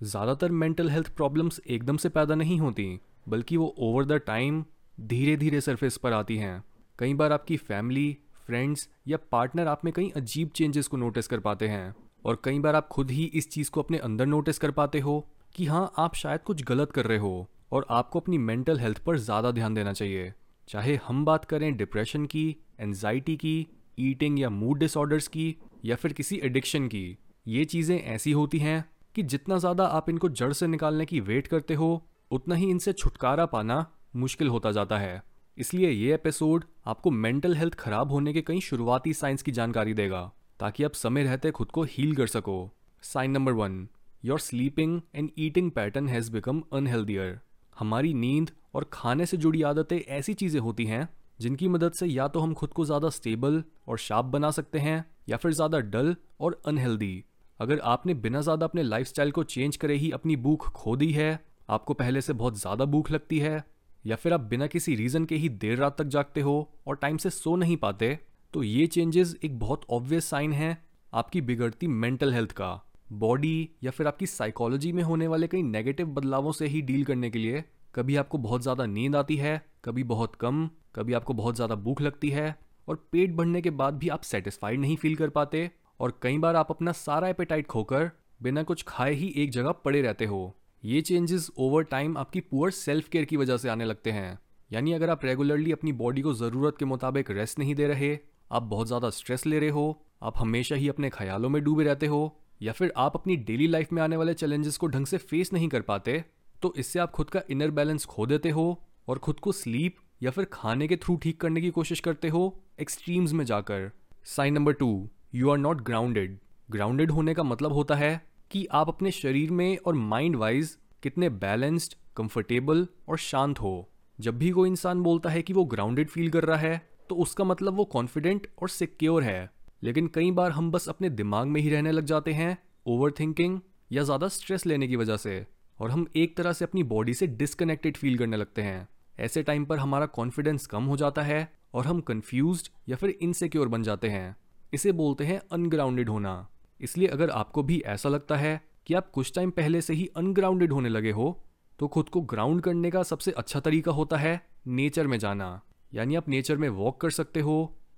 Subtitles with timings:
[0.00, 2.98] ज़्यादातर mental health problems एकदम से पैदा नहीं होती,
[3.28, 4.64] बल्कि वो ओवर द टाइम
[4.98, 6.62] धीरे धीरे सरफेस पर आती हैं।
[6.98, 11.40] कई बार आपकी फैमिली फ्रेंड्स या पार्टनर आप में कई अजीब चेंजेस को नोटिस कर
[11.40, 14.70] पाते हैं, और कई बार आप खुद ही इस चीज़ को अपने अंदर नोटिस कर
[14.70, 15.18] पाते हो
[15.54, 19.18] कि हाँ आप शायद कुछ गलत कर रहे हो, और आपको अपनी मेंटल हेल्थ पर
[19.18, 20.32] ज़्यादा ध्यान देना चाहिए।
[20.68, 22.44] चाहे हम बात करें डिप्रेशन की
[22.80, 23.66] एनजाइटी की
[23.98, 25.54] ईटिंग या मूड डिसऑर्डर्स की,
[25.84, 27.16] या फिर किसी एडिक्शन की,
[27.46, 28.84] ये चीज़ें ऐसी होती हैं
[29.16, 32.92] कि जितना ज़्यादा आप इनको जड़ से निकालने की वेट करते हो, उतना ही इनसे
[32.94, 33.84] छुटकारा पाना
[34.16, 35.22] मुश्किल होता जाता है।
[35.56, 40.20] इसलिए ये एपिसोड आपको मेंटल हेल्थ खराब होने के कई शुरुआती साइंस की जानकारी देगा,
[40.60, 42.58] ताकि आप समय रहते खुद को हील कर सको।
[43.02, 43.86] Sign number one,
[44.24, 47.38] your sleeping and eating pattern has become unhealthier.
[47.76, 51.08] हमारी नींद और खाने से जुड़ी आदतें ऐसी चीज़ें होती हैं,
[51.40, 55.04] जिनकी मदद से या तो हम खुद को ज़्यादा स्टेबल और शार्प बना सकते हैं,
[55.28, 57.24] या फिर ज़्यादा डल और अनहेल्दी।
[57.60, 61.38] अगर आपने बिना ज़्यादा अपने लाइफ को चेंज करे ही अपनी भूख खो दी है,
[61.68, 63.64] आपको पहले से बहुत ज़्यादा भूख लगती है,
[64.04, 67.16] या फिर आप बिना किसी रीज़न के ही देर रात तक जागते हो और टाइम
[67.16, 68.18] से सो नहीं पाते
[68.54, 70.76] तो ये चेंजेस एक बहुत ऑब्वियस साइन है
[71.12, 72.68] आपकी बिगड़ती मेंटल हेल्थ का।
[73.14, 77.30] बॉडी या फिर आपकी साइकोलॉजी में होने वाले कई नेगेटिव बदलावों से ही डील करने
[77.30, 81.54] के लिए कभी आपको बहुत ज़्यादा नींद आती है, कभी बहुत कम, कभी आपको बहुत
[81.54, 82.54] ज़्यादा भूख लगती है
[82.88, 86.56] और पेट भरने के बाद भी आप सेटिस्फाइड नहीं फील कर पाते। और कई बार
[86.56, 91.00] आप अपना सारा एपेटाइट खोकर बिना कुछ खाए ही एक जगह पड़े रहते हो। ये
[91.02, 94.38] चेंजेस ओवर टाइम आपकी पुअर सेल्फ केयर की वजह से आने लगते हैं।
[94.70, 98.18] यानी अगर आप रेगुलरली अपनी बॉडी को ज़रूरत के मुताबिक रेस्ट नहीं दे रहे,
[98.52, 102.06] आप बहुत ज़्यादा स्ट्रेस ले रहे हो, आप हमेशा ही अपने ख्यालों में डूबे रहते
[102.06, 105.52] हो, या फिर आप अपनी डेली लाइफ में आने वाले चैलेंजेस को ढंग से फेस
[105.52, 106.22] नहीं कर पाते
[106.62, 108.64] तो इससे आप खुद का इनर बैलेंस खो देते हो
[109.08, 112.42] और खुद को स्लीप या फिर खाने के थ्रू ठीक करने की कोशिश करते हो
[112.80, 113.90] एक्सट्रीम्स में जाकर।
[114.26, 114.88] Sign number two
[115.36, 116.36] you are not grounded
[116.70, 118.20] grounded होने का मतलब होता है
[118.50, 124.38] कि आप अपने शरीर में और माइंड वाइज कितने बैलेंस्ड कंफर्टेबल और शांत हो। जब
[124.38, 127.74] भी कोई इंसान बोलता है कि वो ग्राउंडेड फील कर रहा है तो उसका मतलब
[127.74, 129.50] वो कॉन्फिडेंट और सिक्योर है।
[129.82, 133.60] लेकिन कई बार हम बस अपने दिमाग में ही रहने लग जाते हैं ओवर थिंकिंग
[133.92, 135.46] या ज़्यादा स्ट्रेस लेने की वजह से,
[135.78, 139.64] और हम एक तरह से अपनी बॉडी से डिसकनेक्टेड फील करने लगते हैं। ऐसे टाइम
[139.64, 144.08] पर हमारा कॉन्फिडेंस कम हो जाता है और हम कंफ्यूज या फिर इनसिक्योर बन जाते
[144.08, 144.36] हैं।
[144.72, 146.48] इसे बोलते हैं अनग्राउंडेड होना।
[146.80, 150.72] इसलिए अगर आपको भी ऐसा लगता है कि आप कुछ टाइम पहले से ही अनग्राउंडेड
[150.72, 151.42] होने लगे हो
[151.78, 155.60] तो खुद को ग्राउंड करने का सबसे अच्छा तरीका होता है नेचर में जाना।
[155.92, 157.56] यानी आप नेचर में वॉक कर सकते हो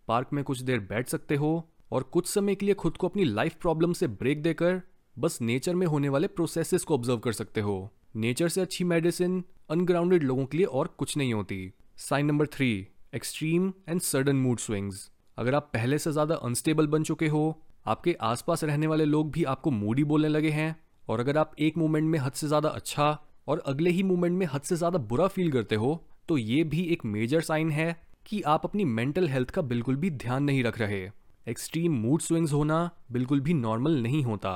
[0.09, 1.51] पार्क में कुछ देर बैठ सकते हो
[1.93, 4.81] और कुछ समय के लिए खुद को अपनी लाइफ प्रॉब्लम से ब्रेक देकर
[5.17, 9.43] बस नेचर में होने वाले प्रोसेसेस को ऑब्ज़र्व कर सकते हो। नेचर से अच्छी मेडिसिन
[9.71, 14.59] अनग्राउंडेड लोगों के लिए और कुछ नहीं होती। Sign number three extreme and sudden mood
[14.59, 19.31] swings अगर आप पहले से ज़्यादा अनस्टेबल बन चुके हो, आपके आसपास रहने वाले लोग
[19.33, 20.75] भी आपको मूडी बोलने लगे हैं।
[21.09, 23.17] और अगर आप एक मोमेंट में हद से ज़्यादा अच्छा
[23.49, 26.83] और अगले ही मोमेंट में हद से ज़्यादा बुरा फील करते हो तो ये भी
[26.87, 27.95] एक मेजर साइन है
[28.27, 31.01] कि आप अपनी मेंटल हेल्थ का बिल्कुल भी ध्यान नहीं रख रहे।
[31.47, 34.53] एक्सट्रीम मूड स्विंग्स होना बिल्कुल भी नॉर्मल नहीं होता।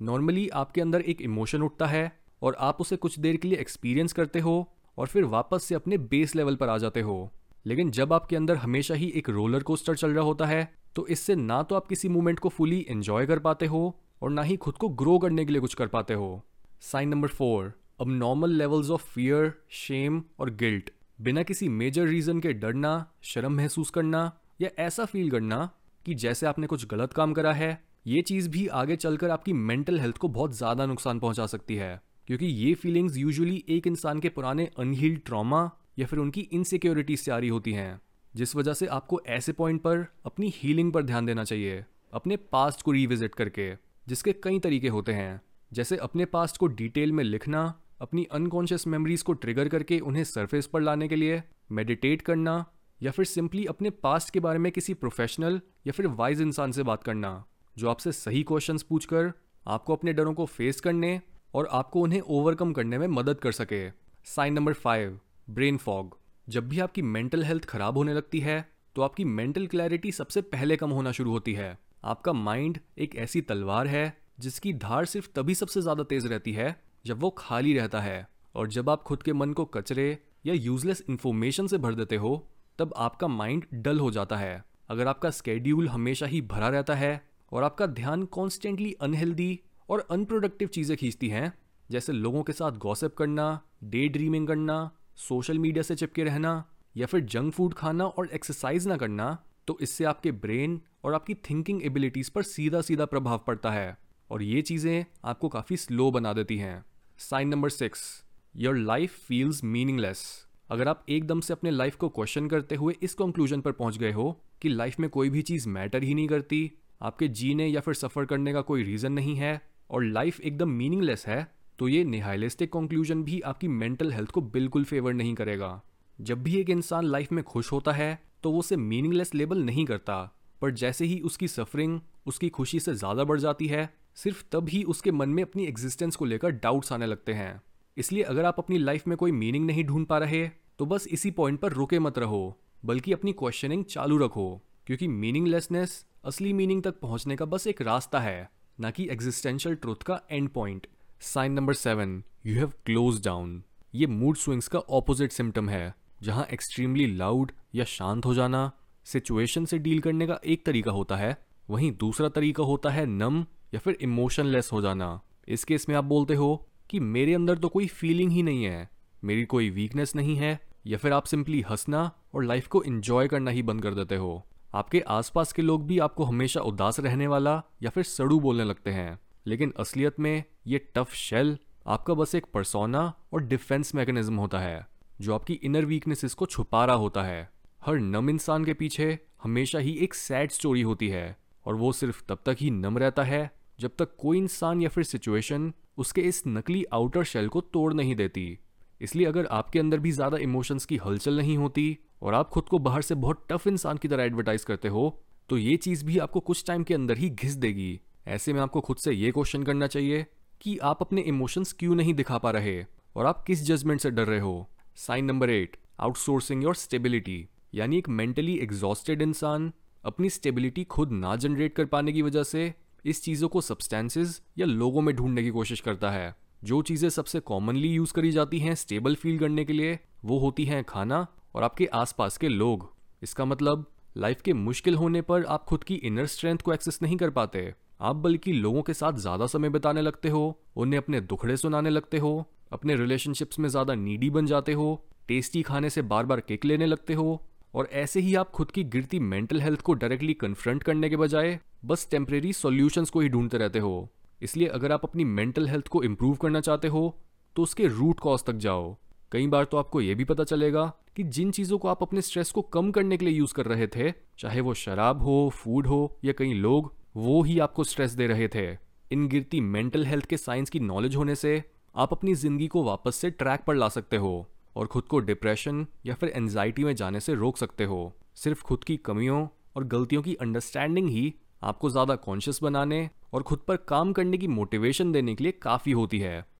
[0.00, 2.10] नॉर्मली आपके अंदर एक इमोशन उठता है
[2.42, 4.54] और आप उसे कुछ देर के लिए एक्सपीरियंस करते हो
[4.98, 7.18] और फिर वापस से अपने बेस लेवल पर आ जाते हो।
[7.66, 11.34] लेकिन जब आपके अंदर हमेशा ही एक रोलर कोस्टर चल रहा होता है तो इससे
[11.34, 14.74] ना तो आप किसी मूवमेंट को फुली एंजॉय कर पाते हो और ना ही खुद
[14.74, 16.42] को ग्रो करने के लिए कुछ कर पाते हो।
[16.82, 20.90] साइन नंबर फोर अब normal levels of fear shame और गिल्ट
[21.20, 25.68] बिना किसी मेजर रीजन के डरना, शर्म महसूस करना या ऐसा फील करना
[26.06, 30.00] कि जैसे आपने कुछ गलत काम करा है, ये चीज़ भी आगे चलकर आपकी मेंटल
[30.00, 34.28] हेल्थ को बहुत ज़्यादा नुकसान पहुँचा सकती है। क्योंकि ये फीलिंग्स यूजुअली एक इंसान के
[34.28, 38.00] पुराने अनहील्ड ट्रॉमा या फिर उनकी इनसिक्योरिटीज से आ रही होती हैं,
[38.34, 42.82] जिस वजह से आपको ऐसे पॉइंट पर अपनी हीलिंग पर ध्यान देना चाहिए, अपने पास्ट
[42.82, 43.72] को रिविजिट करके,
[44.08, 45.40] जिसके कई तरीके होते हैं।
[45.72, 50.66] जैसे अपने पास्ट को डिटेल में लिखना, अपनी अनकॉन्शियस मेमोरीज को ट्रिगर करके उन्हें सरफेस
[50.66, 51.42] पर लाने के लिए
[51.72, 52.64] मेडिटेट करना,
[53.02, 56.82] या फिर सिंपली अपने पास्ट के बारे में किसी प्रोफेशनल या फिर वाइज इंसान से
[56.82, 57.44] बात करना,
[57.76, 59.32] जो आपसे सही क्वेश्चंस पूछकर
[59.66, 61.20] आपको अपने डरों को फेस करने
[61.54, 63.90] और आपको उन्हें ओवरकम करने में मदद कर सके।
[64.24, 65.18] Sign number five
[65.48, 66.16] brain fog.
[66.48, 68.64] जब भी आपकी मेंटल हेल्थ खराब होने लगती है
[68.96, 73.40] तो आपकी मेंटल क्लैरिटी सबसे पहले कम होना शुरू होती है। आपका माइंड एक ऐसी
[73.40, 76.76] तलवार है, जिसकी धार सिर्फ़ तभी सबसे ज़्यादा तेज रहती है,
[77.06, 81.02] जब वो खाली रहता है। और जब आप खुद के मन को कचरे या यूजलेस
[81.10, 82.48] इंफॉर्मेशन से भर देते हो,
[82.78, 87.22] तब आपका माइंड डल हो जाता है। अगर आपका स्केड्यूल हमेशा ही भरा रहता है,
[87.52, 89.58] और आपका ध्यान कॉन्स्टेंटली अनहेल्दी
[89.88, 91.52] और अनप्रोडक्टिव चीज़ें खींचती हैं,
[91.90, 96.64] जैसे लोगों के साथ गॉसिप करना डे ड्रीमिंग करना सोशल मीडिया से चिपके रहना
[96.96, 99.36] या फिर जंक फ़ूड खाना और एक्सरसाइज ना करना
[99.66, 103.96] तो इससे आपके ब्रेन और आपकी थिंकिंग एबिलिटीज़ पर सीधा सीधा प्रभाव पड़ता है
[104.30, 106.84] और ये चीज़ें आपको काफ़ी स्लो बना देती हैं।
[107.18, 108.24] Sign number six,
[108.56, 110.24] your life feels meaningless.
[110.70, 114.12] अगर आप एकदम से अपने लाइफ को क्वेश्चन करते हुए इस कंक्लूजन पर पहुँच गए
[114.12, 114.30] हो
[114.62, 116.70] कि लाइफ में कोई भी चीज़ मैटर ही नहीं करती,
[117.02, 119.60] आपके जीने या फिर सफ़र करने का कोई रीज़न नहीं है
[119.90, 124.84] और लाइफ एकदम मीनिंगलेस है तो ये निहाइलिस्टिक कंक्लूजन भी आपकी मेंटल हेल्थ को बिल्कुल
[124.84, 125.80] फेवर नहीं करेगा।
[126.18, 129.84] जब भी एक इंसान लाइफ में खुश होता है तो वो उसे मीनिंगलेस लेबल नहीं
[129.86, 130.22] करता।
[130.62, 134.82] पर जैसे ही उसकी सफरिंग उसकी खुशी से ज़्यादा बढ़ जाती है, सिर्फ़ तब ही
[134.84, 137.60] उसके मन में अपनी एग्जिस्टेंस को लेकर डाउट्स आने लगते हैं।
[137.96, 140.46] इसलिए अगर आप अपनी लाइफ में कोई मीनिंग नहीं ढूंढ पा रहे
[140.78, 146.04] तो बस इसी पॉइंट पर रुके मत रहो, बल्कि अपनी क्वेश्चनिंग चालू रखो, क्योंकि मीनिंगलेसनेस
[146.24, 150.48] असली मीनिंग तक पहुँचने का बस एक रास्ता है, ना कि एग्जिस्टेंशियल ट्रुथ का end
[150.48, 150.86] point
[151.20, 153.62] sign number seven you have closed down
[153.94, 158.70] ये मूड स्विंग्स का ऑपोजिट सिम्टम है, जहाँ एक्सट्रीमली लाउड या शांत हो जाना
[159.06, 161.36] सिचुएशन से डील करने का एक तरीका होता है,
[161.70, 166.04] वहीं दूसरा तरीका होता है नम या फिर इमोशनलेस हो जाना। इस केस में आप
[166.04, 168.88] बोलते हो कि मेरे अंदर तो कोई फीलिंग ही नहीं है,
[169.22, 173.50] मेरी कोई वीकनेस नहीं है, या फिर आप सिंपली हंसना और लाइफ को इंजॉय करना
[173.50, 174.42] ही बंद कर देते हो।
[174.74, 178.90] आपके आसपास के लोग भी आपको हमेशा उदास रहने वाला या फिर सड़ू बोलने लगते
[178.90, 183.00] हैं, लेकिन असलियत में ये टफ शेल आपका बस एक परसोना
[183.32, 184.86] और डिफेंस मैकेनिज्म होता है,
[185.20, 187.48] जो आपकी इनर वीकनेसेस को छुपा रहा होता है।
[187.80, 191.36] हर नम इंसान के पीछे हमेशा ही एक सैड स्टोरी होती है,
[191.66, 195.04] और वो सिर्फ़ तब तक ही नम रहता है, जब तक कोई इंसान या फिर
[195.04, 198.58] सिचुएशन उसके इस नकली आउटर शेल को तोड़ नहीं देती।
[199.00, 202.78] इसलिए अगर आपके अंदर भी ज़्यादा इमोशंस की हलचल नहीं होती, और आप खुद को
[202.78, 206.40] बाहर से बहुत टफ इंसान की तरह एडवर्टाइज करते हो तो ये चीज़ भी आपको
[206.40, 209.86] कुछ टाइम के अंदर ही घिस देगी। ऐसे में आपको खुद से ये क्वेश्चन करना
[209.86, 210.24] चाहिए
[210.60, 212.84] कि आप अपने इमोशंस क्यों नहीं दिखा पा रहे?
[213.16, 214.70] और आप किस जजमेंट से डर रहे हो?
[214.96, 219.72] Sign number eight outsourcing your stability यानी एक मेंटली एग्जॉस्टेड इंसान
[220.04, 222.74] अपनी स्टेबिलिटी खुद ना जनरेट कर पाने की वजह से
[223.04, 227.40] इस चीज़ों को सब्सटेंसेस या लोगों में ढूँढने की कोशिश करता है। जो चीज़ें सबसे
[227.40, 231.62] कॉमनली यूज़ करी जाती हैं स्टेबल फील करने के लिए, वो होती हैं खाना और
[231.62, 236.26] आपके आसपास के लोग। इसका मतलब लाइफ के मुश्किल होने पर आप खुद की इनर
[236.26, 240.28] स्ट्रेंथ को एक्सेस नहीं कर पाते। आप बल्कि लोगों के साथ ज़्यादा समय बिताने लगते
[240.28, 245.04] हो, उन्हें अपने दुखड़े सुनाने लगते हो, अपने रिलेशनशिप्स में ज़्यादा नीडी बन जाते हो
[245.28, 247.40] टेस्टी खाने से बार बार केक लेने लगते हो,
[247.74, 251.58] और ऐसे ही आप खुद की गिरती मेंटल हेल्थ को डायरेक्टली कन्फ्रंट करने के बजाय
[251.84, 254.08] बस टेम्परेरी सॉल्यूशंस को ही ढूंढते रहते हो।
[254.40, 257.18] इसलिए अगर आप अपनी मेंटल हेल्थ को इम्प्रूव करना चाहते हो
[257.56, 258.96] तो उसके रूट कॉज तक जाओ।
[259.32, 260.84] कई बार तो आपको यह भी पता चलेगा
[261.16, 263.86] कि जिन चीज़ों को आप अपने स्ट्रेस को कम करने के लिए यूज़ कर रहे
[263.86, 268.26] थे, चाहे वो शराब हो फ़ूड हो, या कई लोग वो ही आपको स्ट्रेस दे
[268.26, 268.66] रहे थे।
[269.12, 271.62] इन गिरती मेंटल हेल्थ के साइंस की नॉलेज होने से
[271.94, 275.86] आप अपनी ज़िंदगी को वापस से ट्रैक पर ला सकते हो और खुद को डिप्रेशन
[276.06, 280.22] या फिर एनजाइटी में जाने से रोक सकते हो। सिर्फ़ खुद की कमियों और गलतियों
[280.22, 285.34] की अंडरस्टैंडिंग ही आपको ज़्यादा कॉन्शियस बनाने और खुद पर काम करने की मोटिवेशन देने
[285.34, 286.46] के लिए काफ़ी होती है।